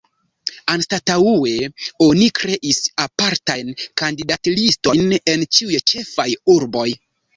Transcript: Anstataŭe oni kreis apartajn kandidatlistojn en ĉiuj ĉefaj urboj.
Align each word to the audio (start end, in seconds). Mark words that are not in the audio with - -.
Anstataŭe 0.75 1.67
oni 2.05 2.29
kreis 2.39 2.79
apartajn 3.05 3.69
kandidatlistojn 4.03 5.15
en 5.35 5.45
ĉiuj 5.59 5.83
ĉefaj 5.93 6.29
urboj. 6.57 6.89